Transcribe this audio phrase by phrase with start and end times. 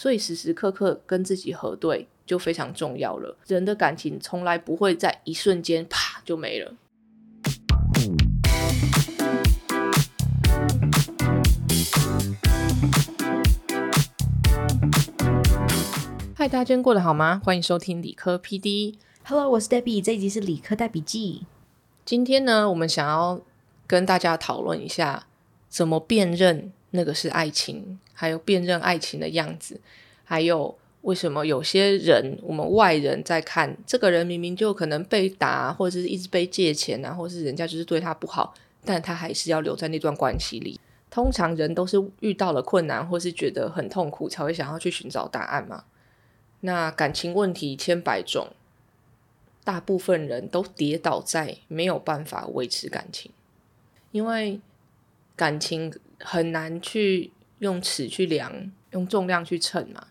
[0.00, 3.36] 所以时时刻刻跟自己核对就非常重要了。
[3.48, 6.72] 人的感情从来不会在一瞬间啪就没了。
[16.36, 17.42] 嗨，大家今天过得好吗？
[17.44, 18.94] 欢迎收听理科 PD。
[19.24, 21.42] Hello，我是 Debbie，这一集是理科带笔记。
[22.04, 23.40] 今天呢，我们想要
[23.88, 25.26] 跟大家讨论一下，
[25.68, 29.80] 怎么辨认那个是爱情，还有辨认爱情的样子，
[30.24, 40.80] 还有为什么有些人我们外人在看这个人，明明就可能被打，或者是一直被借钱啊，或是人家就是对他不好，但他还是要留在那段关系里。
[41.10, 45.84] 通常人都是遇到了困难，或是觉得很痛苦，才会想要去寻找答案嘛。
[46.60, 48.48] 那感情问题千百种，
[49.64, 53.30] 大部分人都跌倒在没有办法维持感情，
[54.10, 54.60] 因为
[55.34, 60.08] 感情很难去用尺去量，用重量去称嘛。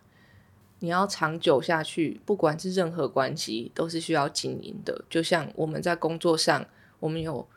[0.79, 5.03] 你要长久下去，不管是任何关系，都是需要经营的。
[5.09, 6.67] 就像我们在工作上，
[6.99, 7.47] 我们有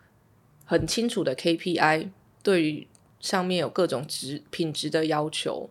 [0.64, 2.08] 很清楚的 KPI，
[2.42, 2.86] 对于
[3.20, 5.68] 上面有各种值品质的要求，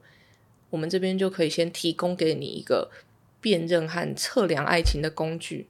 [0.69, 2.91] 我们这边就可以先提供给你一个
[3.41, 5.67] 辨认和测量爱情的工具。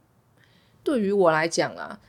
[0.83, 2.01] 对于我来讲啊，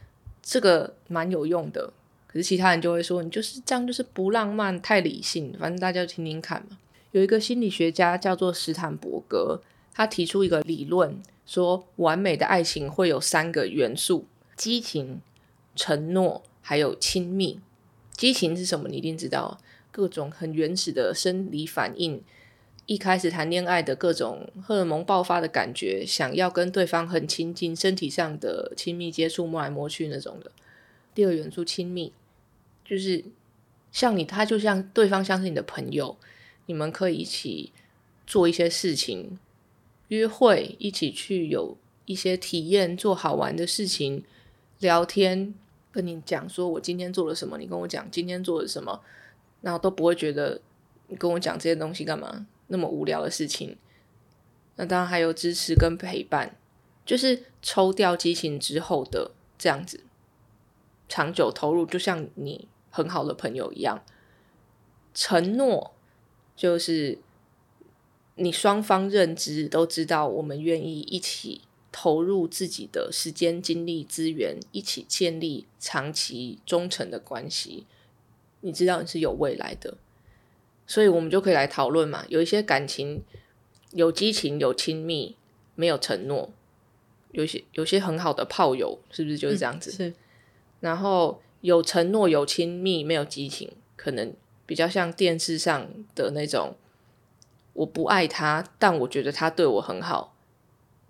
[0.42, 1.92] 这个蛮有用的。
[2.30, 5.52] 可是其他人就会说，你就是这样，就是不浪漫，太理性。
[5.58, 6.78] 反正大家听听看嘛。
[7.10, 9.60] 有一个心理学家叫做史坦伯格，
[9.92, 15.20] 他提出一个理论，说完美的爱情会有三个元素：激情、
[15.74, 17.58] 承诺，还有亲密。
[18.12, 18.88] 激情是什么？
[18.88, 19.58] 你一定知道，
[19.90, 22.22] 各种很原始的生理反应。
[22.86, 30.52] 一开始谈恋爱的各种荷尔蒙爆发的感觉，想要跟对方很亲近，身体上的亲密接触，摸来摸去那种的。
[31.12, 32.12] 第二元素亲密，
[32.90, 33.24] 就是
[33.92, 36.16] 像你，他就像对方像是你的朋友，
[36.66, 37.72] 你们可以一起
[38.26, 39.38] 做一些事情，
[40.08, 44.24] 约会，一起去有一些体验，做好玩的事情，
[44.80, 45.54] 聊天，
[45.92, 49.00] 跟你讲说我今天做了什么，你跟我讲今天做了什么，
[49.60, 50.60] 然后都不会觉得
[51.06, 52.44] 你跟我讲这些东西干嘛？
[52.66, 53.76] 那么无聊的事情，
[54.74, 56.56] 那当然还有支持跟陪伴，
[57.06, 60.00] 就是抽掉激情之后的这样子，
[61.08, 64.02] 长久投入，就像你很好的朋友一样。
[65.14, 65.92] 承诺
[66.54, 67.18] 就是
[68.36, 77.86] 你双方认知都知道，我们愿意一起投入自己的时间、精力、资源，一起建立长期忠诚的关系。
[78.60, 79.96] 你知道你是有未来的。
[80.86, 83.22] 所以我们就可以来讨论嘛，有一些感情
[83.92, 85.36] 有激情、有亲密，
[85.74, 86.50] 没有承诺；
[87.32, 89.90] 有些有些很好的炮友，是不是就是这样子？
[89.90, 90.14] 嗯、是。
[90.80, 94.34] 然后有承诺、有亲密，没有激情，可能
[94.66, 96.76] 比较像电视上的那种，
[97.72, 100.34] 我不爱他，但我觉得他对我很好，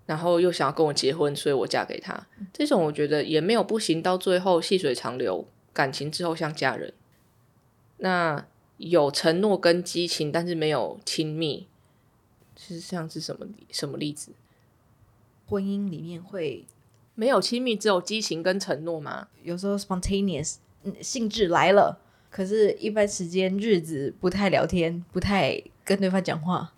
[0.06, 2.26] 然后又想要跟我结婚，所以我嫁给他。
[2.52, 6.92] 这种我觉得也没有不行，到最后细水长流，感情之后像家人。
[7.98, 8.46] 那。
[8.82, 11.66] 有承诺跟激情，但是没有亲密，
[12.56, 14.32] 是像是什么什么例子？
[15.46, 16.64] 婚姻里面会
[17.20, 19.28] 没有亲密，只有激情跟承诺吗？
[19.42, 20.54] 有时候 spontaneous，
[20.84, 22.00] 嗯，兴致来了，
[22.30, 26.72] 可是一般时间日子不太聊天，不太跟对方讲话，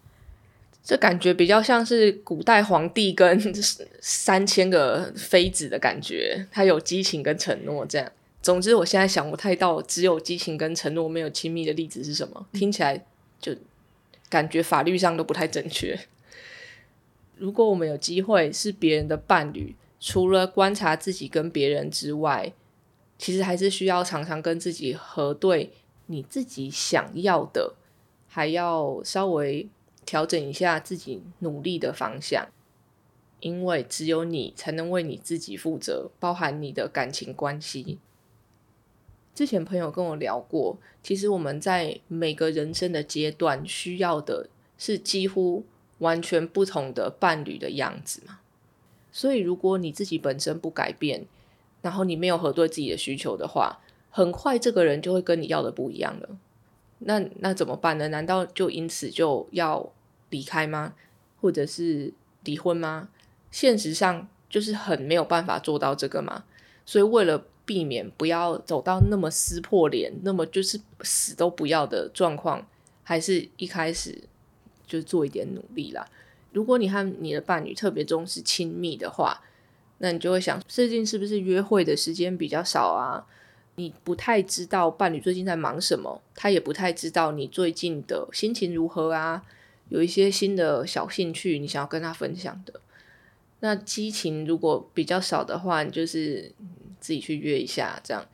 [0.82, 3.41] 这感觉比较像是古代皇帝跟
[4.02, 8.10] 三千个妃子的感觉，他有激情跟承诺这样。
[8.42, 13.06] 总之，我现在想不太到只有激情跟承诺没有亲密的例子是什么，听起来
[13.41, 13.54] 就
[14.28, 15.97] 感觉法律上都不太正确。
[17.36, 22.52] 如果我们有机会是别人的伴侣，除了观察自己跟别人之外，
[23.16, 25.72] 其实还是需要常常跟自己核对
[26.06, 27.76] 你自己想要的，
[28.26, 29.68] 还要稍微
[30.04, 32.48] 调整一下自己努力的方向，
[33.38, 38.00] 因为只有你才能为你自己负责，包含你的感情关系。
[39.32, 45.64] 之前朋友跟我聊过，其实我们在每个人生的阶段需要的是几乎
[45.98, 48.40] 完全不同的伴侣的样子嘛。
[49.12, 51.26] 所以如果你自己本身不改变，
[51.82, 53.79] 然后你没有核对自己的需求的话，
[54.11, 56.29] 很快这个人就会跟你要的不一样了。
[57.00, 58.09] 那那怎么办呢？
[58.09, 59.93] 难道就因此就要
[60.31, 60.94] 离开吗？
[61.41, 62.12] 或者是
[62.44, 63.09] 离婚吗？
[63.50, 66.44] 现实上就是很没有办法做到这个嘛。
[66.87, 72.67] 所以为了避免不要走到那么撕破脸，那么就是死都不要的状况，
[73.03, 74.23] 还是一开始
[74.87, 76.06] 就做一点努力啦。
[76.52, 79.43] 如果你和你的伴侣特别重视亲密的话，
[79.99, 83.26] 那你就会想，最近是不是约会的时间比较少啊？
[83.76, 89.43] 你不太知道伴侣最近在忙什么，他也不太知道你最近的心情如何啊。
[89.88, 92.81] 有一些新的小兴趣，你想要跟他分享的。
[93.60, 96.52] 那激情如果比较少的话，你就是
[96.98, 98.26] 自己去约一下，这样。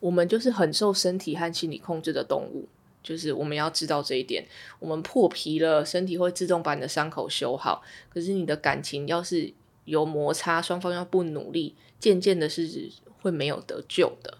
[0.00, 2.68] 我们就是很受身体和心理控制的动物，
[3.02, 4.46] 就是我们要知道这一点。
[4.78, 7.82] 我们破皮了，身体会自动把你的伤口修好。
[8.08, 9.52] 可是你的感情要是
[9.84, 12.90] 有摩擦，双方要不努力，渐渐的是
[13.20, 14.38] 会没有得救的。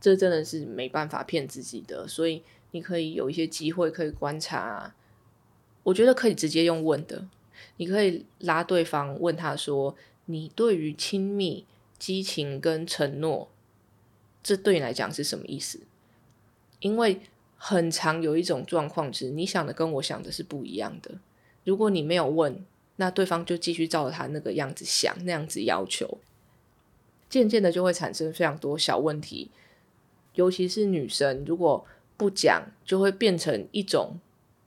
[0.00, 2.06] 这真的是没办法骗自己的。
[2.06, 4.94] 所以你可以有一些机会可以观察，
[5.82, 7.26] 我觉得可以直接用问的，
[7.78, 9.96] 你可以拉对方问他说
[10.26, 11.66] ：“你对于亲密、
[11.98, 13.50] 激情跟承诺。”
[14.40, 15.80] 这对你来讲是什么意思？
[16.80, 17.20] 因为
[17.58, 21.18] 很常有一种状况是，你想的跟我想的是不一样的。
[21.64, 22.64] 如果你没有问，
[22.96, 26.18] 那对方就继续照着他那个样子想，那样子要求，
[27.28, 29.50] 渐渐的就会产生非常多小问题。
[30.34, 31.84] 尤其是女生，如果
[32.16, 34.18] 不讲，就会变成一种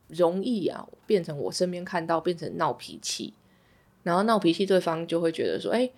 [0.07, 3.33] 容易啊，变成我身边看到变成闹脾气，
[4.03, 5.89] 然后闹脾气，对方就会觉得说：“哎。”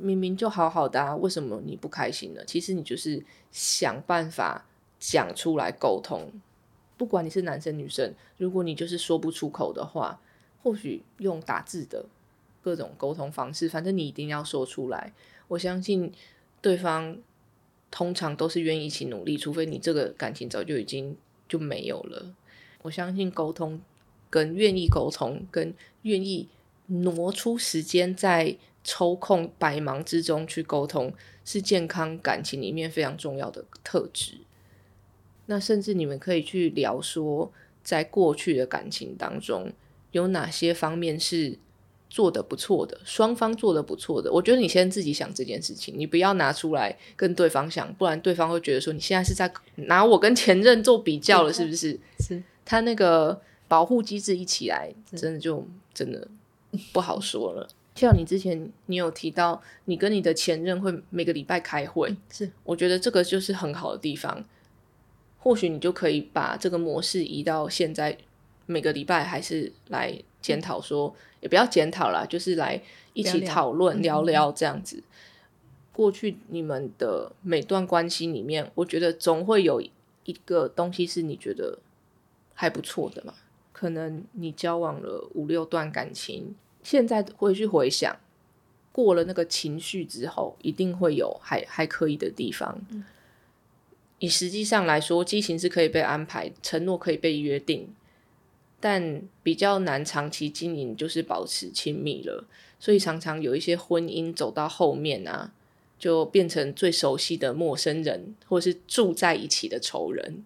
[0.00, 2.40] 明明就好好的啊，为什么你不开心呢？
[2.46, 3.20] 其实你就是
[3.50, 4.64] 想办法
[4.98, 6.32] 讲出来沟通。
[6.96, 10.20] 不管你是男生女生，如果你就是说不出口的话，
[10.62, 12.06] 或许用打字的
[12.62, 15.12] 各种沟通方式，反正你一定要说出来。
[15.48, 16.12] 我相信
[16.60, 17.16] 对方
[17.90, 21.16] 通常都是愿意一起努力，除非你这个感情早就已经
[21.48, 22.34] 就没有了。
[22.82, 23.80] 我相信沟通
[24.28, 26.48] 跟愿意沟通，跟愿意
[26.86, 28.56] 挪出时间在。
[28.84, 31.12] 抽空百忙之中去沟通，
[31.44, 34.38] 是健康感情里面非常重要的特质。
[35.50, 37.50] 那甚至你们可以去聊说，
[37.82, 39.72] 在过去的感情当中，
[40.12, 41.58] 有哪些方面是
[42.10, 44.30] 做的不错的，双方做的不错的。
[44.30, 51.98] 我觉得你先自己想这件事情，你不要拿出来跟对方想，不然对方会觉得说你现在是在拿我跟前任做比较了，是不是？
[52.20, 56.28] 是他那个保护机制一起来，真的就真的
[56.92, 57.66] 不好说了。
[57.96, 64.44] 像你之前，你有提到你跟你的前任会每个礼拜开会，是我觉得这个就是很好的地方。
[65.38, 68.16] 或许你就可以把这个模式移到现在，
[68.66, 72.80] 每个礼拜还是来检讨，说也不要检讨啦，就是来
[73.12, 75.02] 一起讨论聊聊这样子。
[75.92, 81.78] 过去你们的每段关系里面，我觉得总会有一个东西是你觉得
[82.54, 83.34] 还不错的嘛？
[83.72, 86.54] 可能你交往了五六段感情。
[86.82, 88.16] 现在回去回想，
[88.92, 92.80] 过了那个情绪之后，一定会有还还可以的地方。
[94.18, 97.88] 以实际上来说，激情是可以被安排，承诺可以被约定，
[98.80, 102.44] 但比较难长期经营，就是保持亲密了。
[102.80, 105.52] 所以常常有一些婚姻走到后面啊，
[105.98, 110.44] 就变成最熟悉的陌生人，或是住在一起的仇人。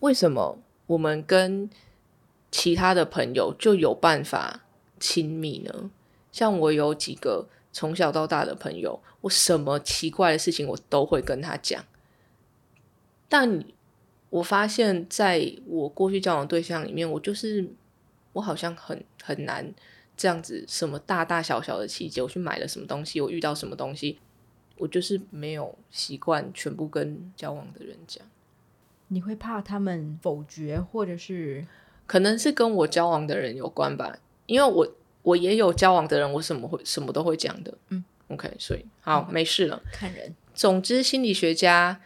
[0.00, 1.70] 为什么我们跟
[2.50, 4.60] 其他的朋友就有办法？
[5.00, 5.90] 亲密呢？
[6.32, 11.84] 像我有几个从小到大的朋友，我什么奇怪的事情我都会跟他讲。
[13.36, 13.64] 但
[14.30, 17.68] 我发现，在我过去交往对象里面，我就是
[18.32, 19.74] 我好像很很难
[20.16, 24.20] 这样子，什么大大小小的细节，我去买了什么东西，我遇到什么东西，
[24.76, 28.24] 我就是没有习惯全部跟交往的人讲。
[29.08, 31.66] 你会怕他们否决，或者是
[32.06, 34.16] 可能是跟我交往的人有关吧？
[34.46, 34.88] 因为我
[35.22, 39.82] 我也有交往的人，我什么会什么都会讲的，嗯，OK，所以好没事了。
[39.92, 42.00] 看人，总之，心理学家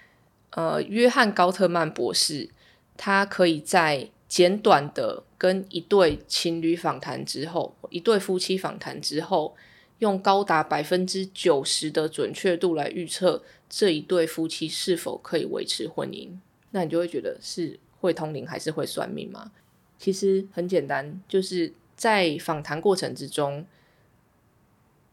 [0.50, 2.48] 呃约翰高特曼博士，
[2.96, 9.54] 他可以在简短的跟一对情侣访谈之后，一对夫妻访谈之后，
[9.98, 16.30] 用高达百分之九十的准确度来预测这一对夫妻是否可以维持婚姻。
[16.70, 19.52] 那你就会觉得是会通灵还是会算命吗？
[19.98, 21.72] 其实很简单，就是。
[21.98, 23.66] 在访谈过程之中，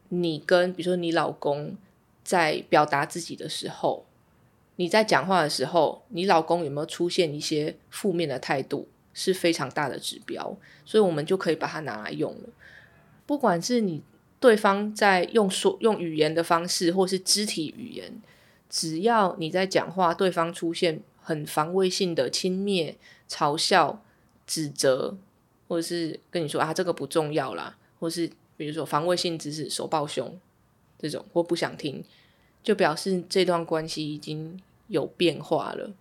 [0.08, 1.76] 你跟比如说你老公
[2.22, 4.06] 在表达自己的时候，
[4.76, 12.48] 你在讲话的时候，你老公有没有出现一些负面的态度，是非常大的指标，所以我们就可以把它拿来用了。
[13.26, 14.02] 不管是你
[14.38, 18.22] 对方在用说用语言的方式，或是肢体语言，
[18.70, 22.94] 只要你在讲话，对方出现很防卫性的轻蔑、
[23.28, 24.02] 嘲笑、
[24.46, 25.16] 指责。
[25.68, 30.38] 或者是跟你说啊，这个不重要啦，或是比如说防卫性知识、手抱胸
[30.96, 32.04] 这种，或不想听，
[32.66, 35.92] 就表示这段关系已经有变化了，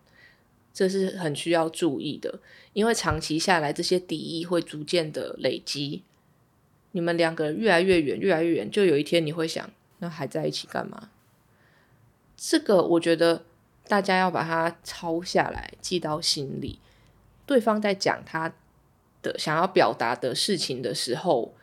[0.74, 2.40] 这是很需要注意的，
[2.74, 6.02] 因为长期下来，这些敌意会逐渐的累积，
[6.94, 9.70] 你们两个人越来越远，越来越远，就有一天你会想，
[10.00, 11.12] 那还在一起干嘛？
[12.36, 13.46] 这个我觉得
[13.88, 16.80] 大家要把它抄下来，记到心里，
[17.46, 18.52] 对方在讲他。
[19.22, 21.56] 的想要表达的事情的时候，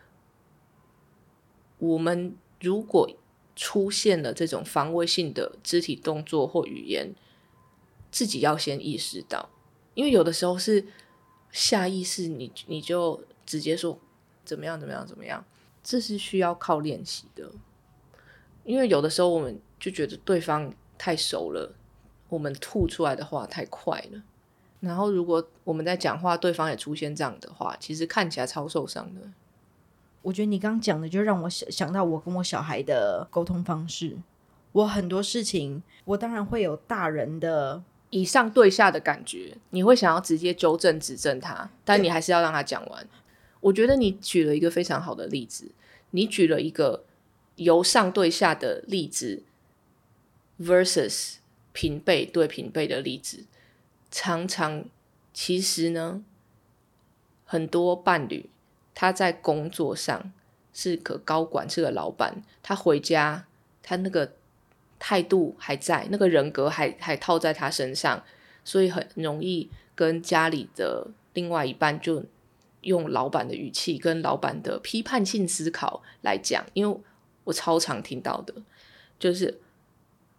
[1.79, 3.09] 我们如果
[3.55, 7.15] 出现了这种防卫性的肢体动作或语言，
[8.11, 9.51] 自己要先意识到，
[9.95, 10.87] 因为有的时候是
[11.51, 13.99] 下意识，你你就直接说
[14.45, 15.45] 怎么样怎么样怎么样，
[15.83, 17.51] 这是需要靠练习的。
[18.65, 21.75] 因为有的时候我们就觉得对方太熟了，
[22.29, 24.23] 我们吐出来的话太快了。
[24.81, 29.21] 然后如果我们在讲话，对方也出现这样的话，其实看起来超受伤的。
[30.23, 34.17] 我觉得你刚刚讲的，就让我想想到我跟我小孩的沟通方式。
[34.73, 43.07] 我很多事情，我当然会有大人的以上对下的感觉，你会想要直接纠正指正他，但你还是要让他讲完。
[43.61, 45.73] 我觉得你举了一个非常好的例子，
[46.13, 47.05] 你举了一个
[47.57, 49.43] 由上对下的例子
[50.61, 51.35] ，versus
[51.73, 53.45] 平辈对平辈的例子。
[54.11, 54.85] 常常，
[55.35, 56.23] 其实呢，
[57.45, 58.49] 很多伴侣
[58.95, 60.33] 他在工作上
[60.73, 63.45] 是个高管，是个老板，他回家
[63.83, 64.33] 他那个
[64.99, 68.23] 态度还在，那个人格还还套在他身上，
[68.65, 72.25] 所以很容易跟家里的另外一半就
[72.83, 77.01] 用老板的语气跟老板的批判性思考来讲，因为
[77.45, 78.55] 我超常听到的，
[79.19, 79.61] 就是。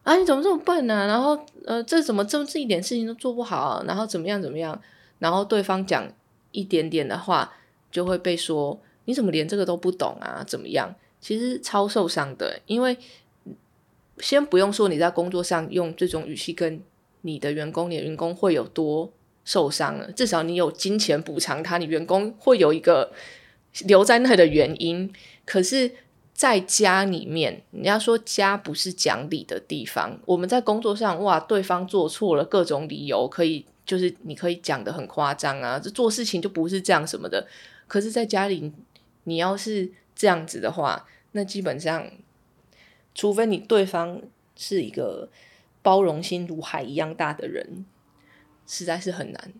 [0.03, 1.07] 啊，你怎么这么笨呢？
[1.07, 3.81] 然后，呃，这怎么这么这一点事情都做不好？
[3.87, 4.77] 然后怎么样怎么样？
[5.19, 6.05] 然后对方讲
[6.51, 7.53] 一点点的话，
[7.93, 10.43] 就会被说你怎么连这个都不懂啊？
[10.45, 10.93] 怎么样？
[11.21, 12.97] 其实超受伤的，因为
[14.17, 16.81] 先不用说你在工作上用这种语气跟
[17.21, 19.09] 你的员工，你的员工会有多
[19.45, 20.11] 受伤了。
[20.11, 23.13] 至少你有金钱补偿他，你员工会有一个
[23.85, 25.13] 留在那的原因。
[25.45, 25.91] 可是。
[26.35, 30.19] 在家里面，你要说家不是讲理的地方。
[30.25, 37.45] 我们在工作上，哇，对方做错了各种理由，可以就是你可以讲的很夸张啊，这做事情就不是这样什么的。
[37.87, 38.71] 可是，在家里，
[39.25, 42.09] 你要是这样子的话，那基本上，
[43.13, 44.21] 除非你对方
[44.55, 45.29] 是一个
[45.81, 47.85] 包容心如海一样大的人，
[48.65, 49.53] 实在是很难。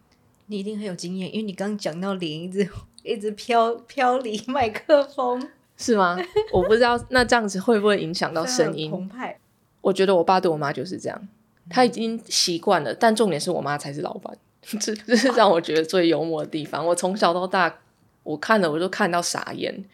[0.48, 2.70] 你一定很有经验，因为你刚讲到脸一直
[3.04, 5.50] 一直飘飘离麦克风。
[5.76, 6.18] 是吗？
[6.52, 8.92] 我不知道，那这样子会不会影响到 声音？
[8.92, 9.40] 澎湃。
[9.82, 11.28] 我觉得我爸对我妈就是这样，
[11.70, 12.94] 他已经习惯了。
[12.94, 14.38] 但重点是我妈才是老板，
[14.80, 16.86] 这这是让我觉得最幽默的地方。
[16.86, 17.82] 我从小到大，
[18.24, 19.86] 我看了我就看到傻眼。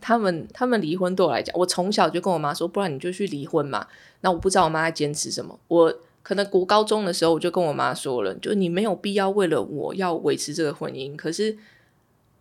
[0.00, 3.86] 他们他们离婚对我来讲，我从小就跟我妈说，不然你就去离婚嘛。
[4.20, 5.58] 那我不知道我妈在坚持什么。
[5.68, 11.16] 我可能读高中的时候，我就跟我妈说了，就你没有必要为了我要维持这个婚姻。
[11.16, 11.58] 可是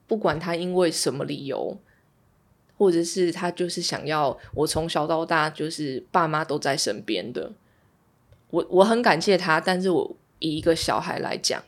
[0.07, 1.77] 不管他因为什么理由。
[2.77, 7.51] 或者是他就是想要我从小到大就是爸妈都在身边的，
[8.49, 11.61] 我我很感谢他，但是我以一个小孩来讲，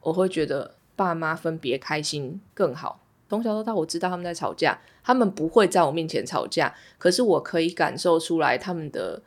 [0.00, 3.00] 我会觉得爸妈分别开心更好。
[3.28, 9.22] 从小到大我知道他们在吵架，他们不会在我面前吵架，可是我可以感受出来他们的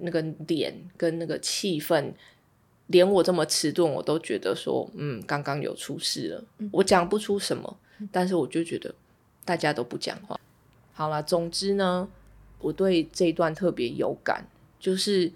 [0.00, 2.12] 那个脸跟那个气氛，
[2.86, 6.44] 连我这么迟钝我都觉得说，嗯，刚刚有出事了。
[6.72, 7.76] 我讲不出什么，
[8.10, 8.94] 但是我就觉得。
[9.46, 10.40] 大家都不讲话。
[10.94, 12.08] 好了，总之呢，
[12.60, 14.46] 我对这一段特别有感，
[14.80, 15.30] 就是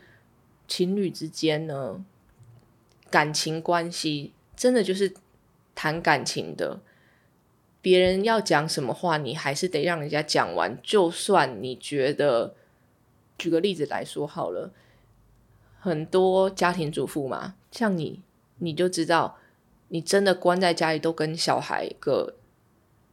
[0.66, 2.02] 情侣之间呢，
[3.10, 5.14] 感情关系真的就是
[5.74, 6.80] 谈感情的。
[7.80, 10.76] 别人要讲什么话，你还是得让人家讲完。
[10.82, 12.54] 就算你觉得，
[13.38, 14.72] 举个例子来说好了，
[15.78, 18.20] 很多家庭主妇嘛，像你，
[18.58, 19.38] 你就知道，
[19.88, 22.34] 你真的关在家里都跟小孩个。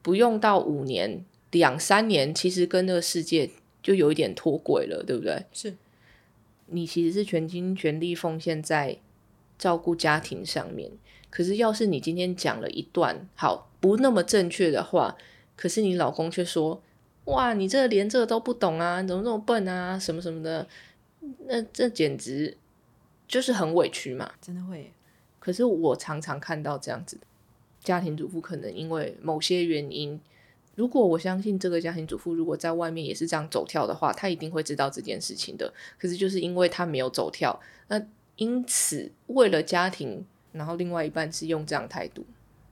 [0.02, 3.50] 不用到五年、两三年，其实跟这个世界
[3.82, 5.46] 就有一点脱轨了，对不对？
[5.54, 5.76] 是，
[6.68, 8.98] 你其实是全心全力奉献在
[9.58, 10.92] 照顾家庭上面。
[11.30, 15.18] 可是，要是你今天讲了一段好不那么正确的话，
[15.56, 16.82] 可是你老公却说
[17.26, 20.68] ：“哇，你这连这个都不懂啊，怎么这么笨啊，什么什么的。”
[21.48, 22.56] 那这简直
[23.28, 24.94] 就是很委屈嘛，真的会。
[25.40, 27.24] 可是我常常看到这样子的。
[27.84, 30.20] 家庭主妇可能因为某些原因，
[30.76, 35.74] 如果我相信这个家庭主妇如果在外面也是这样走跳的话，她一定会知道这件事情的。
[36.00, 37.60] 可是就是因为她没有走跳，
[37.90, 38.02] 那
[38.38, 42.26] 因此为了家庭，然后另外一半是用这样态度，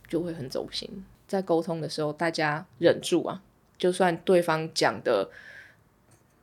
[0.07, 1.05] 就会很走心。
[1.27, 3.41] 在沟通的时候，大家忍住啊，
[3.77, 5.29] 就算对方讲的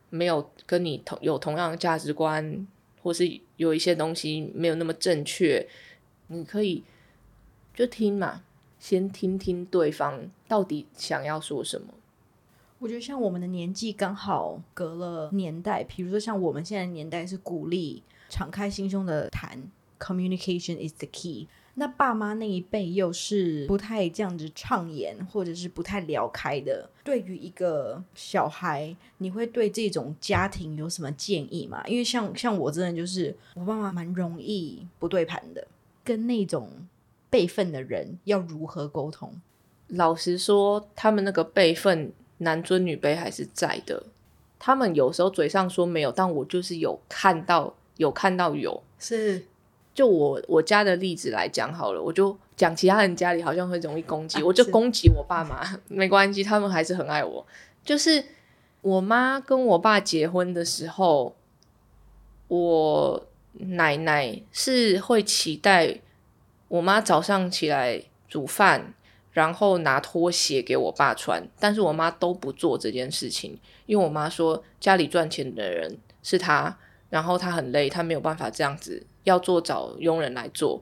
[0.09, 2.67] 没有跟你同有同样的价值观，
[3.01, 5.67] 或是有一些东西没有那么正确，
[6.27, 6.83] 你可以
[7.73, 8.43] 就听嘛。
[8.79, 11.93] 先听听对方到底想要说什么。
[12.79, 18.01] 我觉得像我们的年纪刚好隔了年代，比如说像我们现在年代是鼓励
[18.31, 19.61] 敞开心胸的谈
[19.99, 21.47] ，communication is the key。
[21.75, 26.89] 那爸妈那一辈又是不太这样子畅言，或者是不太聊开的。
[27.03, 31.83] 对于一个小孩，你会对这种家庭有什么建议吗？
[31.87, 35.65] 因为像像我真的就是我爸妈蛮容易不对盘的，
[36.03, 36.69] 跟那种
[37.29, 39.33] 辈分的人要如何沟通？
[39.87, 44.03] 老实说，他们那个辈分男尊女卑还是在的。
[44.59, 49.45] 他们有时候嘴上说没有，但我就是有看到，有看到有是。
[49.93, 57.45] 就我我家的例子来讲好了，我就讲其他人家里好像会容易攻击，我就攻击我爸妈， 没关系，他们还是很爱我。
[57.83, 58.23] 就是
[58.79, 61.35] 我妈跟我爸结婚的时候，
[62.47, 65.99] 我奶奶是会期待
[66.69, 68.93] 我妈早上起来煮饭，
[69.33, 76.77] 然后拿拖鞋给我爸穿，但是我妈都不做这件事情，因为我妈说家里赚钱的人是她，
[77.11, 79.05] 然后他很累，他没有办法这样子。
[79.23, 80.81] 要做找佣人来做，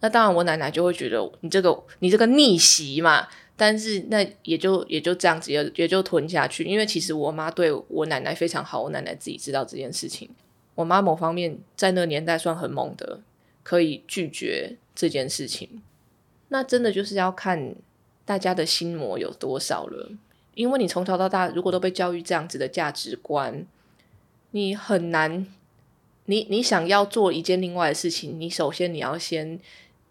[0.00, 10.28] 那当然我奶奶就会觉得你这个你这个逆袭嘛，但是那也就也就这样子也也就吞下去，因为其实我妈对我奶奶非常好，我奶奶自己知道这件事情。
[10.74, 13.20] 我妈某方面在那个年代算很猛的，
[13.62, 15.80] 可以拒绝这件事情。
[16.48, 17.74] 那真的就是要看
[18.26, 20.10] 大家的心魔有多少了，
[20.52, 23.66] 因为你从小到大如果都被教育这样子的价值观，
[24.50, 25.46] 你很难。
[26.30, 29.58] 你你想要做一件另外的事情，你首先你要先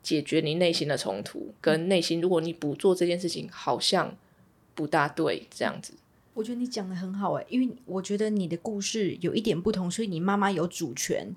[0.01, 2.19] 解决你内心的冲突跟内心。
[2.19, 4.17] 如果你不做这件事情，好像
[4.74, 5.93] 不大对这样子。
[6.33, 11.36] 我觉得你讲的很好哎，因为我觉得你的故事有一点不同，所以你妈妈有主权。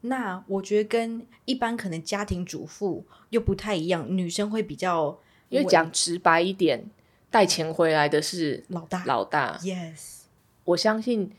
[0.00, 6.90] 那我觉得跟一般可能家庭主妇又不太一样，女生会比较，因为讲直白一点，
[7.30, 9.56] 带钱回来的是老大，老大。
[9.58, 10.22] Yes，
[10.64, 11.30] 我相信。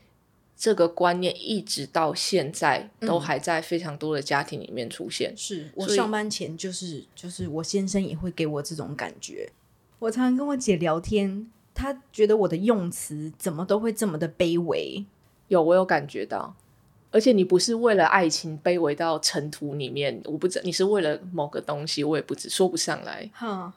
[0.60, 5.32] 这个观念一直到现在都还在非常多的家庭里面出现。
[5.34, 9.50] 是我上班前就是就是我先生也会给我这种感觉。
[9.98, 15.02] 我常常跟我姐聊天，她觉得我的用词怎么都会这么的卑微。
[15.48, 16.54] 有我有感觉到，
[17.10, 23.30] 而且你不是为了爱情卑微到尘土里面，我不知你是为了某个东西，我也不知说不上来。
[23.32, 23.72] 哈，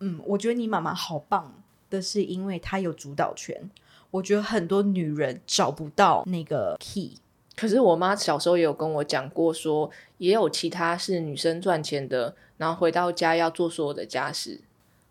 [0.00, 3.70] 嗯，我觉得你妈妈好棒的是因为她有主导权。
[4.10, 7.14] 我觉得很多女人找不到那个 key，
[7.56, 14.60] 可是我妈小时候也有跟我讲过，说也有其他是女生赚钱的，然后回到家要做所有的家事。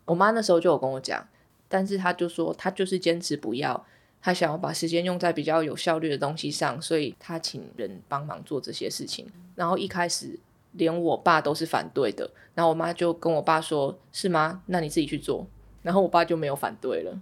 [0.06, 1.26] 我妈那时候就有跟我讲，
[1.68, 3.86] 但是她就说她就是坚持不要，
[4.20, 9.26] 她想要把时间用在比较有效率的东西上，所以她请人帮忙做这些事情。
[9.54, 10.38] 然后一开始
[10.72, 14.62] 连我爸都是反对的，然后我妈就跟我爸说：“是吗？
[14.66, 15.46] 那你自己去做。”
[15.82, 17.20] 然后我爸就没有反对了。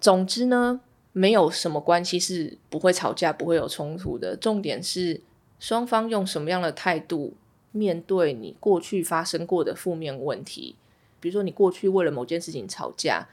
[0.00, 0.80] 总之呢。
[1.16, 4.36] 没有什么关系是不会吵架、不会有冲突的。
[4.36, 5.20] 重点是
[5.60, 7.34] 双方用什么样的态度
[7.70, 10.74] 面对你过去发生过的负面问题。
[11.20, 13.28] 比如说，你过去为了某件事情吵架，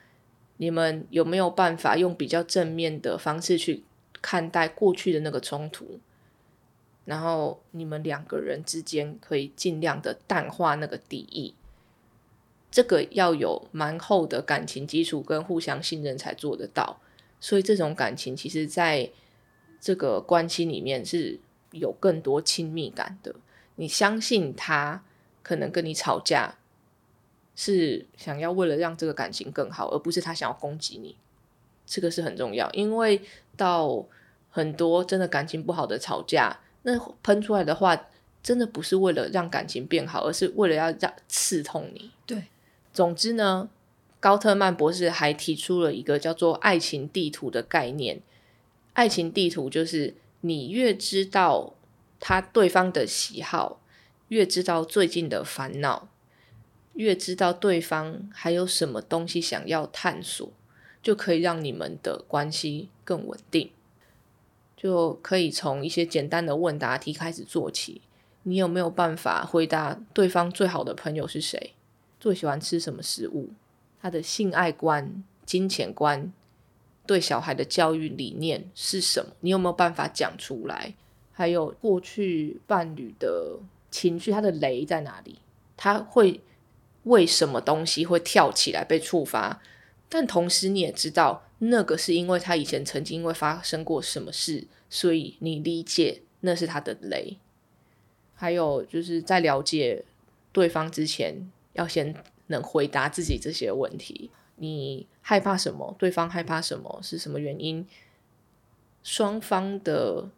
[0.57, 3.83] 你们有没有办法用比较正面的方式去
[4.21, 5.99] 看待过去的那个冲突？
[7.05, 11.55] 然后你们两个人之间可以尽量的淡化那个敌意。
[12.69, 17.01] 这个要有蛮厚的感情基础跟互相信任才做得到。
[17.41, 19.09] 所以这种感情其实在
[19.81, 21.39] 这个关系里面是
[21.71, 23.35] 有更多亲密感的。
[23.75, 25.03] 你相信他
[25.41, 26.59] 可能跟你吵架
[27.55, 31.17] 是想要为了让这个感情更好，而不是他想要攻击你。
[31.87, 33.19] 这个是很重要，因为
[33.57, 34.05] 到
[34.51, 38.09] 很多真的感情不好的吵架，那喷出来的话
[38.43, 42.11] 真的不是为了让感情变好，而是为了要让刺痛你。
[42.27, 42.43] 对，
[42.93, 43.69] 总之呢。
[44.21, 48.21] 高特曼博士还提出了一个叫做“爱情地图”的概念。
[48.93, 51.73] 爱情地图就是你越知道
[52.19, 53.81] 他对方的喜好，
[54.27, 56.07] 越知道最近的烦恼，
[56.93, 60.47] 越知道对方还有什么东西想要探索，
[61.01, 63.71] 就可以让你们的关系更稳定。
[64.77, 68.01] 就可以从一些简单的问答题开始做起。
[68.43, 71.73] 你有没有办法回答对方最好的朋友是谁？
[72.19, 73.49] 最喜欢吃什么食物？
[74.01, 76.33] 他的性爱观、金钱观、
[77.05, 79.31] 对小孩的教育理念是什么？
[79.41, 80.95] 你有没有办法讲出来？
[81.31, 83.59] 还有过去伴侣的
[83.91, 85.37] 情绪，他的雷在哪里？
[85.77, 86.41] 他会
[87.03, 89.61] 为什么东西会跳起来被触发？
[90.09, 97.37] 但同时你也知道，那个是因为他以前曾经因为发生过什么事，所以你理解那是他的雷。
[98.33, 100.03] 还有就是在了解
[100.51, 102.15] 对方之前，要先。
[102.47, 105.95] 能回答自己这些问题，你害怕什么？
[105.97, 106.99] 对方害怕什么？
[107.01, 107.87] 是什么原因？
[109.03, 110.29] 双方的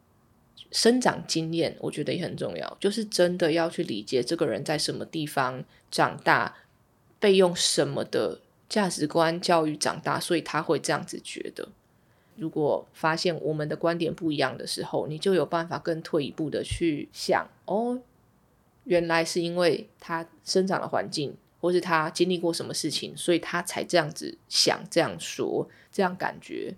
[0.72, 6.56] 生长经验，我觉得也很重要，就是真的要去理解这个人在什么地方长大，
[7.20, 8.40] 被用什么的
[8.70, 11.70] 价值观教育长大，所以他会这样子觉得。
[12.36, 18.02] 如果发现我们的观点不一样的时候，你就有办法更退一步的去想，哦，
[18.86, 26.76] 原来是因为他生长的环境，或是他经历过什么事情，所以他才这样子想、这样说、这样感觉。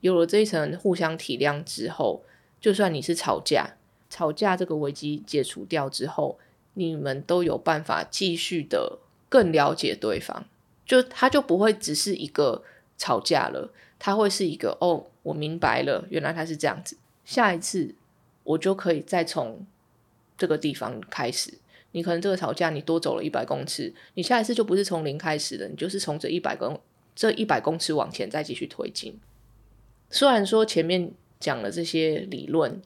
[0.00, 2.22] 有了这一层互相体谅之后。
[2.58, 3.76] 就算你是吵架，
[4.08, 6.38] 吵架这个危机解除掉之后，
[6.72, 8.98] 你们都有办法继续的
[9.28, 10.46] 更了解对方，
[10.86, 12.64] 就他就不会只是一个
[12.96, 17.94] 吵架了，他会是一个哦，我明白了，原来他是这样子，下一次
[18.42, 19.64] 我就可以再从
[20.36, 21.58] 这个地方开始。
[21.96, 26.78] 你可能这个吵架你多走了一百公尺，你下一次就不是从零开始的，你就是从这一百公
[27.16, 29.18] 这一百公尺往前再继续推进。
[30.10, 31.12] 虽然说前面。
[31.38, 32.80] 讲了这些理论，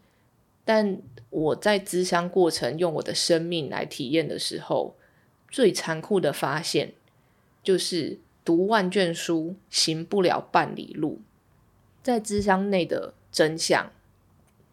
[0.65, 0.99] 但
[1.31, 4.97] 我在咨商过程用我的生命来体验的时候，
[5.49, 6.95] 最残酷的发现
[7.63, 11.21] 就是读万卷书行不了半里路。
[12.03, 13.93] 在咨商内的真相，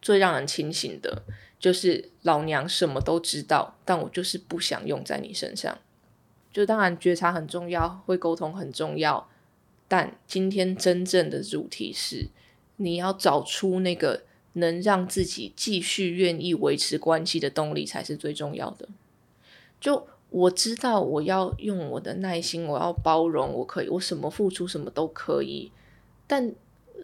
[0.02, 1.22] 最让人清醒的
[1.58, 5.78] 就是老娘什么都知道，但我就是不想用在你身上。
[6.52, 9.28] 就当然觉察很重要，会沟通很重要，
[9.86, 12.28] 但今天真正的主题是。
[12.80, 18.88] 你要找出那个能让自己继续愿意维持关系的动力，才是最重要的。
[19.80, 25.72] 就我知道，我要用我的耐心，我要包容，我可以，我什么付出什么都可以。
[26.28, 26.54] 但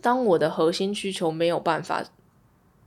[0.00, 2.04] 当我的核心需求没有办法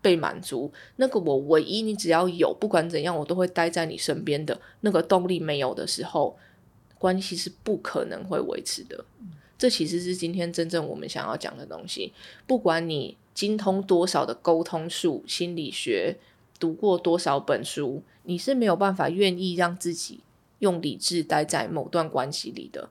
[0.01, 6.37] 被满足，那个我唯一你只要有，不管怎样，我都会待在你身边的那个动力没有的时候，
[6.97, 9.05] 关系是不可能会维持的。
[9.57, 12.13] 这其实是今天真正我们想要讲的东西。
[12.45, 16.15] 不管你精通多少的沟通术、心理学，
[16.59, 20.19] 读过多少本书，你是没有办法愿意让自己
[20.59, 22.89] 用理智待在某段关系里的。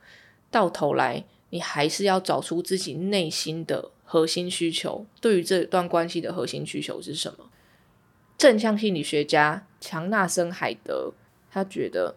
[0.51, 5.05] 到头来，你还是要找出自己内心的核心需求。
[5.21, 7.51] 对于这段关系的核心需求是什么？
[8.39, 11.13] 正向心理学家强纳森·海德
[11.51, 12.17] 他觉得，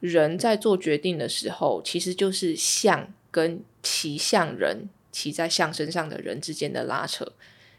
[0.00, 7.32] 人在做决定的时候，其实就是像跟骑象人骑在象身上的人之间的拉扯，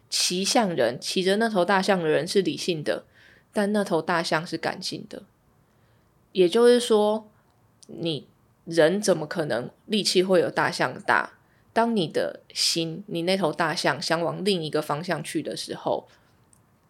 [0.10, 3.06] 骑象人骑着那头大象的人是理性的，
[3.52, 5.24] 但那头大象是感性的。
[6.32, 7.28] 也就是说，
[7.88, 8.28] 你
[8.66, 11.39] 人怎么可能力气会有大象大？
[11.72, 16.08] 当你的心，你那头大象想往另一个方向去的时候，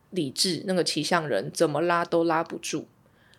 [0.09, 2.85] 理智那个骑象人怎么拉都拉不住，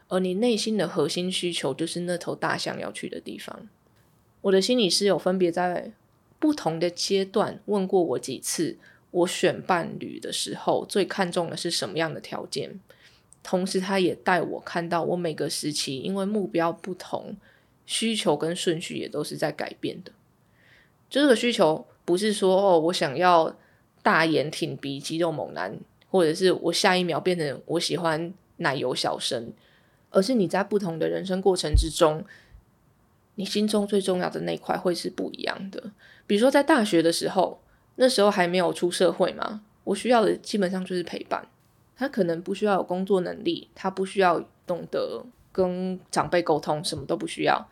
[0.09, 3.69] 而你内心的核心需求就是那头大象要去的地方。
[4.43, 5.93] 我的心理师有分别在
[6.39, 8.79] 不同的阶段问过我几次，
[9.11, 12.79] 我选伴侣的时候最看重的是什么样的条件？
[13.43, 17.37] 同时，他也带我看到我每个时期因为目标不同，
[17.87, 20.13] 需求跟顺序也都是在改变的。
[21.11, 23.55] 就这个需求不是说哦，我想要
[24.03, 25.77] 大眼挺鼻肌肉猛男，
[26.09, 29.53] 或者是我下一秒变成我喜欢奶油小生，
[30.11, 32.25] 而是你在不同的人生过程之中。
[33.37, 35.93] 你心中最重要的那块会是不一样的。
[36.27, 37.59] 比如说，在大学的时候，
[37.97, 41.49] 那时候还没有出社会嘛，我需要的基本上就是陪伴。
[41.97, 47.67] 他可能不需要有工作能力，他不需要懂得跟长辈沟通，什么都不需要。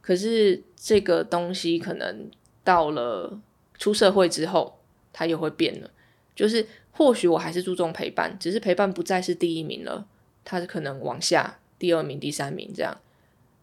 [0.00, 2.28] 可是这个东西可能
[2.64, 3.40] 到了
[3.78, 4.78] 出社会之后，
[5.12, 5.90] 他又会变了。
[6.34, 10.06] 就是或许我还是注重陪伴，只是陪伴不再是第一名了，
[10.44, 13.00] 他可能往下第二名、第三名这样。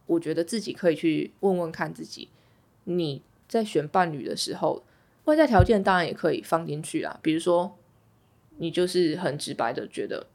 [0.05, 2.29] 我觉得自己可以去问问看自己，
[2.85, 4.83] 你在选伴侣的时候，
[5.25, 7.19] 外在条件当然也可以放进去啦。
[7.21, 7.77] 比如说，
[8.57, 10.27] 你就是很直白的觉得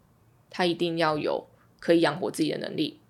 [0.51, 1.47] 他一定要有
[1.81, 3.01] 可以养活自己的能力，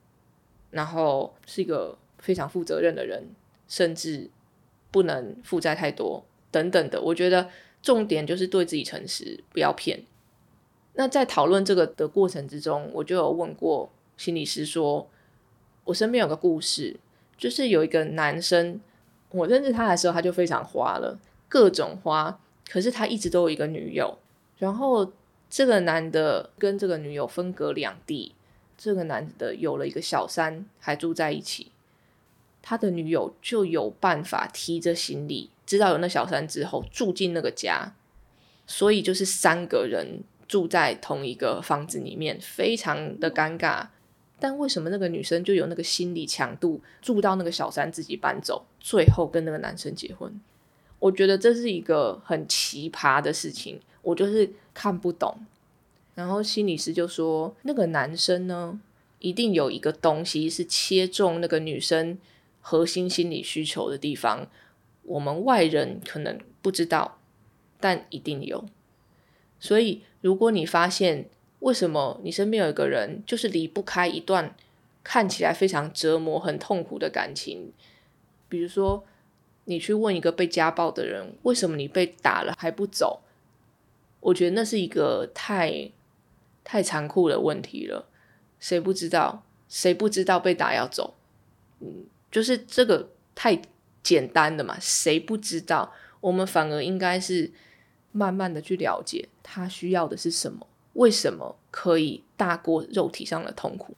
[0.70, 3.28] 然后是一个非常负责任的人，
[3.68, 4.30] 甚至
[4.94, 7.02] 不能负债太多等等的。
[7.02, 7.50] 我觉得
[7.82, 10.04] 重点就是对自己诚实，不要骗。
[10.94, 15.10] 那在讨论这个的过程之中，我就有问过心理师说。
[15.86, 16.96] 我身边有个故事，
[17.36, 18.80] 就是有一个男生，
[19.28, 22.40] 我认识他的时候，他就非常花了，各种花。
[22.66, 24.16] 可是他一直都有一个女友，
[24.56, 25.12] 然后
[25.50, 28.34] 这个男的跟这个女友分隔两地，
[28.78, 31.70] 这个男的有了一个小三，还住在一起。
[32.66, 37.94] 他的女友就有办法提着行李，知道有那小三之后，住进那个家，
[38.66, 43.88] 所以就是三个人住在同一个房子里面，非常的尴尬。
[44.40, 50.40] 但为什么那个女生就有那个心理强度，住到那个小三自己搬走，最后跟那个男生结婚？
[51.00, 55.36] 我觉得这是一个很奇葩的事情，我就是看不懂。
[56.14, 58.80] 然后心理师就说，那个男生呢，
[59.18, 62.16] 一定有一个东西是切中那个女生
[62.66, 64.48] 核心心理需求的地方，
[65.02, 67.18] 我们外人可能不知道，
[67.78, 68.64] 但一定有。
[69.60, 71.28] 所以，如果你发现
[71.60, 74.56] 为什么你身边有一个人就是离不开一段
[75.02, 77.70] 看起来非常折磨、很痛苦的感情，
[78.48, 79.04] 比如说
[79.66, 83.20] 你去问一个被家暴的人，为什么你被打了还不走？
[84.20, 85.90] 我觉得那是一个太
[86.64, 88.08] 太残酷的问题了。
[88.58, 89.44] 谁不知道？
[89.68, 91.12] 谁不知道被打要走？
[91.80, 93.62] 嗯，就是这个太
[94.02, 94.76] 简单的嘛。
[94.80, 95.92] 谁不知道？
[96.20, 97.52] 我们反而应该是
[98.10, 103.94] 慢慢的去了解他需要的是什么，为什么可以大过肉体上的痛苦？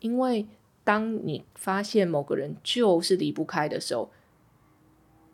[0.00, 0.46] 因为
[0.82, 4.10] 当你发现某个人就是离不开的时候，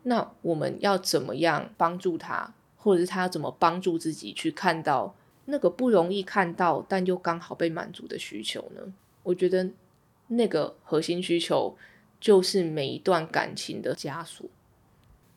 [0.03, 2.53] 那我们要怎么样帮助他？
[2.75, 8.81] 或者是他要怎么帮助自己去看到那个不容易看到，但又刚好被满足的需求呢？
[9.23, 9.69] 我觉得
[10.27, 11.77] 那个核心需求
[12.21, 14.47] 就是每一段感情的枷锁。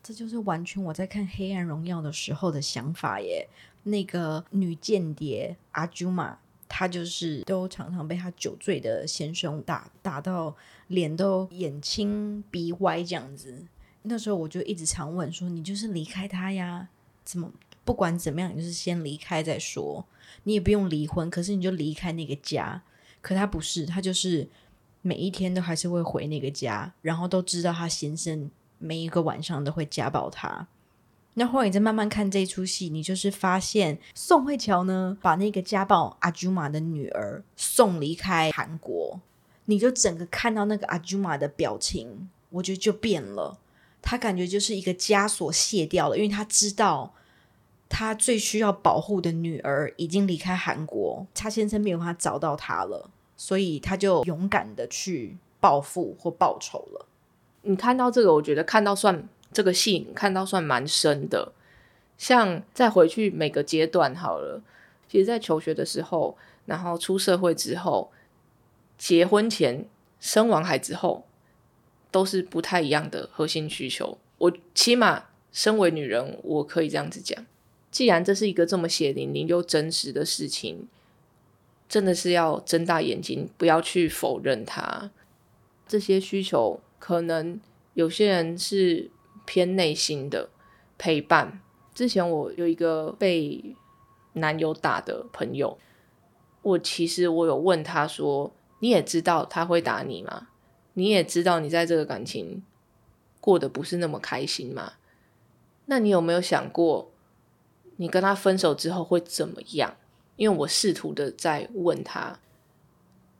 [0.01, 3.49] 这就是完全我在看《黑暗荣耀》的时候的想法耶。
[3.83, 6.37] 那个女间谍阿朱玛，
[6.69, 10.55] 她就是都常常被她酒醉的先生打打到
[10.87, 13.65] 脸都眼青鼻歪这样子。
[14.03, 16.89] 那时候我就一直常问说：“你就是离开他呀？”
[17.25, 17.51] 怎么
[17.83, 20.05] 不管怎么样，你就是先离开再说。
[20.43, 22.83] 你也不用离婚，可是你就离开那个家。
[23.21, 24.47] 可他不是，他就是
[25.07, 30.67] 每一天都还是会回那个家，然后都知道他先生每一个晚上都会家暴他。
[31.35, 39.19] 那后来你再慢慢看这出戏，你就是发现宋慧乔呢，把那个家暴阿朱玛的女儿送离开韩国，
[39.65, 43.59] 你就整个看到那个阿朱玛的表情，我觉得就变了。
[44.01, 47.13] 他感觉就是一个枷锁卸掉了，因为他知道
[47.87, 57.05] 他最需要保护的女儿已经离开韩国，他先生没有办法找到他了，所以他就勇敢的去报复或报仇了。
[57.63, 61.53] 你看到这个，我觉得看到算这个戏看到算蛮深的。
[62.17, 64.61] 像再回去每个阶段好了，
[65.09, 68.11] 其实，在求学的时候，然后出社会之后，
[68.97, 69.87] 结婚前，
[70.19, 71.25] 生完孩子后。
[72.11, 74.17] 都是不太一样的核心需求。
[74.37, 77.45] 我起码身为女人，我可以这样子讲。
[77.91, 80.87] 既然这是一个这么血淋淋又真实的事情，
[81.87, 85.11] 真的是要睁大眼睛，不要去否认它。
[85.87, 87.59] 这些需求可能
[87.93, 89.11] 有些人是
[89.45, 90.49] 偏内心的
[90.97, 91.61] 陪伴。
[91.93, 93.75] 之前我有一个被
[94.33, 95.77] 男友打的朋友，
[96.61, 100.47] 我其实我有问他说：“你也知道他会打你吗？”
[100.97, 102.63] 你也知道你在这个感情
[103.41, 104.93] 过得不是那么开心吗？
[105.85, 107.11] 那你有没有想过，
[107.97, 109.95] 你跟他分手之后会怎么样？
[110.35, 112.39] 因为我试图的在问他，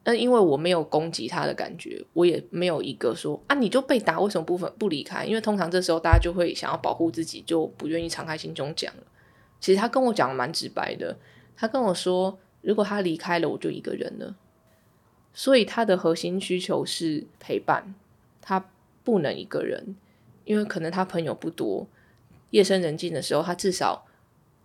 [0.04, 5.26] 那因为我没有攻击他的感觉，我也没有一个说啊，你就被打，为什么不分不离开？
[5.26, 9.04] 因为通常这时候大家就会想要保护自己，就不愿意敞开心胸讲了。
[9.60, 11.18] 其实他跟我讲的蛮直白的，
[11.56, 14.36] 他跟我说，如果他离开了，我就一个人了。
[15.34, 17.96] 所以他的核心需求是陪伴，
[18.42, 18.70] 他
[19.04, 19.98] 不能一个人，
[20.46, 21.88] 因为可能他朋友不多，
[22.52, 24.05] 夜深人静的时候，他至少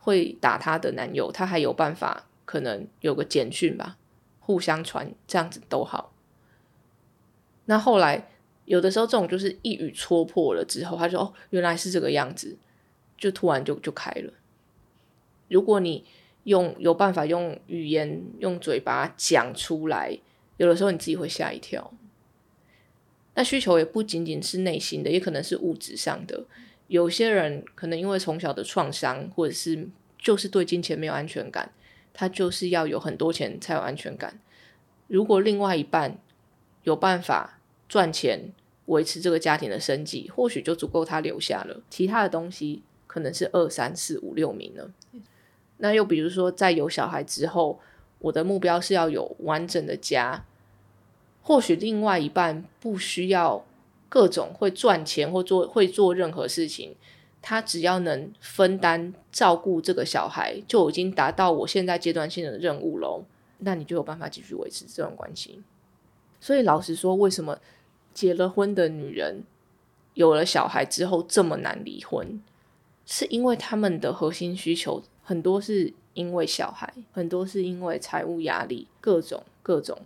[0.00, 3.96] 会打他的男友，他还有办法，可能有个简讯吧，
[4.40, 6.12] 互相传，这样子都好。
[7.66, 8.28] 那后来
[8.64, 12.58] 有的时候，这种就是一语戳破了之后，他说：“哦，原来是这个样子。”
[13.16, 14.32] 就突然就就开了。
[15.48, 16.04] 如果你
[16.44, 20.18] 用有办法用语言、用嘴巴讲出来。
[20.56, 21.90] 有的时候你自己会吓一跳，
[23.34, 26.44] 那需求也不仅仅是内心的，也可能是物质上的。
[26.90, 31.70] 有些人可能因为从小的创伤，或者是就是对金钱没有安全感，
[32.12, 34.40] 他就是要有很多钱才有安全感。
[35.06, 36.18] 如果另外一半
[36.82, 38.52] 有办法赚钱
[38.86, 41.80] 维持这个家庭的生计，或许就足够他留下了。
[41.88, 44.92] 其他的东西可能是二三四五六名呢。
[45.76, 47.78] 那又比如说，在有小孩之后，
[48.18, 50.44] 我的目标是要有完整的家。
[51.40, 53.64] 或许另外一半不需要
[54.10, 56.94] 各种会赚钱或做会做任何事情，
[57.40, 63.24] 他只要能分担照顾这个小孩，就已经达到我现在阶段性的任务喽。
[63.60, 65.62] 那你就有办法继续维持这段关系。
[66.40, 67.58] 所以老实说，为什么
[68.12, 69.44] 结了婚的女人
[70.14, 72.42] 有了小孩之后这么难离婚？
[73.06, 79.98] 是因为他们的核心需求很多是因为小孩，很多是因为财务压力，各种各种。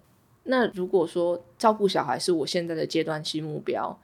[0.45, 3.99] 那如果说照顾小孩是我现在的阶段性目标，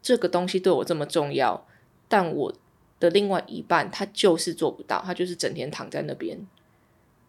[0.00, 1.66] 这个东西对我这么重要，
[2.08, 2.54] 但我
[3.00, 6.46] 的另外一半他就是做不到，他就是整天躺在那边，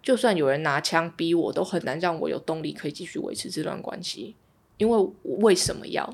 [0.02, 4.36] 就算有人拿枪逼我，都很难让我有动力可以继续维持这段关系。
[4.78, 6.14] 因为为什么要？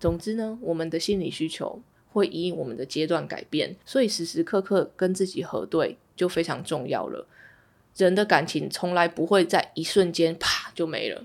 [0.00, 7.26] 总之呢，我们的心理需求会以我们的阶段改变，所以时时刻刻跟自己核对就非常重要了。
[7.96, 11.24] 人的感情从来不会在一瞬间啪就没了，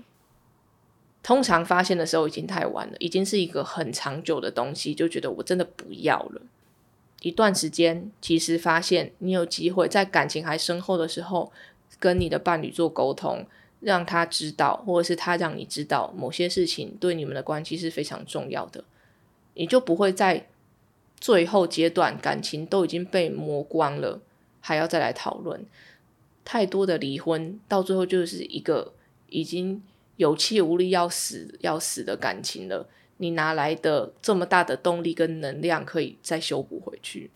[1.22, 6.42] 通常发现的时候已经太晚了，已经是一个很长久的东西，就觉得我真的不要了。
[7.22, 11.52] 一段时间，其实发现你有机会在感情还深厚的时候，
[12.00, 13.46] 跟你的伴侣做沟通，
[13.78, 18.82] 让他知道，或者是他让你知道某些事情对你们的关系是非常重要的，
[19.54, 20.48] 你就不会在
[21.20, 24.20] 最后阶段感情都已经被磨光了，
[24.60, 25.64] 还要再来讨论。
[26.44, 28.92] 太多的离婚，到最后就是一个
[29.34, 29.82] 已经
[30.16, 32.88] 有气无力要死要死的感情了。
[33.16, 37.30] 你拿来的这么大的动力跟能量，可以再修补回去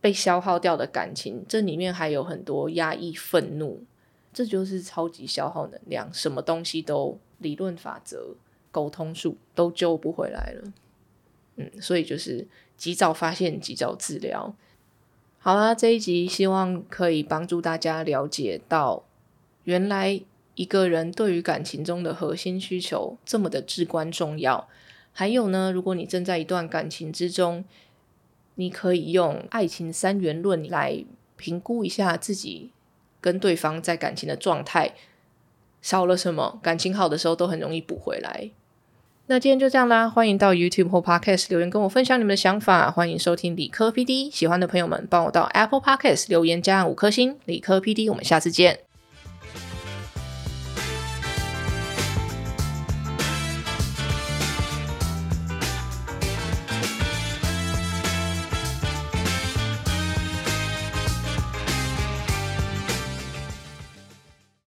[0.00, 3.84] 被消耗掉的感情，这里面还有很多压抑、愤怒，
[4.32, 6.12] 这就是超级消耗能量。
[6.12, 8.34] 什么东西都理论法则、
[8.70, 10.72] 沟通术都救不回来了。
[11.56, 14.54] 嗯，所以就是及早发现，及早治疗。
[15.38, 19.04] 好啦，这一集希望可以帮助大家了解到，
[19.64, 20.22] 原来
[20.54, 24.68] 一个人对于感情中的核心需求这么的至关重要。
[25.12, 27.64] 还有呢，如果你正在一段感情之中，
[28.54, 31.04] 你可以用爱情三元论来
[31.36, 32.70] 评估一下自己
[33.20, 34.94] 跟对方在感情的状态
[35.80, 38.50] 少了什么，感情好的时候都很容易补回来。
[39.26, 48.91] 那今天就这样啦，欢迎到 YouTube 或 Podcast 留言跟我分享你们的想法，欢迎收听理科 PD，喜欢的朋友们帮我到 Apple Podcast 留言加五颗星，理科 PD，我们下次见。